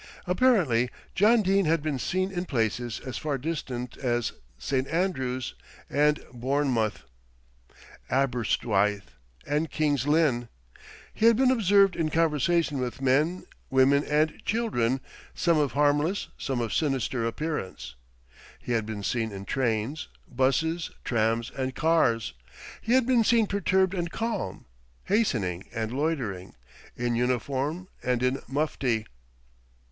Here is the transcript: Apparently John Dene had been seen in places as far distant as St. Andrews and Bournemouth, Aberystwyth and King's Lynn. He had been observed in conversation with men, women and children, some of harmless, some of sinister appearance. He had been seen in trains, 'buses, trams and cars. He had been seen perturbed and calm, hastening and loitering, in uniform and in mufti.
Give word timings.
Apparently 0.25 0.89
John 1.13 1.43
Dene 1.43 1.65
had 1.65 1.83
been 1.83 1.99
seen 1.99 2.31
in 2.31 2.45
places 2.45 2.99
as 3.05 3.19
far 3.19 3.37
distant 3.37 3.97
as 3.97 4.31
St. 4.57 4.87
Andrews 4.87 5.53
and 5.91 6.19
Bournemouth, 6.33 7.03
Aberystwyth 8.09 9.13
and 9.45 9.69
King's 9.69 10.07
Lynn. 10.07 10.47
He 11.13 11.27
had 11.27 11.37
been 11.37 11.51
observed 11.51 11.95
in 11.95 12.09
conversation 12.09 12.79
with 12.79 12.99
men, 12.99 13.45
women 13.69 14.03
and 14.05 14.41
children, 14.43 15.01
some 15.35 15.59
of 15.59 15.73
harmless, 15.73 16.29
some 16.35 16.61
of 16.61 16.73
sinister 16.73 17.23
appearance. 17.27 17.93
He 18.57 18.71
had 18.71 18.87
been 18.87 19.03
seen 19.03 19.31
in 19.31 19.45
trains, 19.45 20.07
'buses, 20.27 20.89
trams 21.03 21.51
and 21.55 21.75
cars. 21.75 22.33
He 22.81 22.93
had 22.93 23.05
been 23.05 23.23
seen 23.23 23.45
perturbed 23.45 23.93
and 23.93 24.09
calm, 24.09 24.65
hastening 25.03 25.65
and 25.71 25.93
loitering, 25.93 26.55
in 26.95 27.15
uniform 27.15 27.87
and 28.01 28.23
in 28.23 28.41
mufti. 28.47 29.05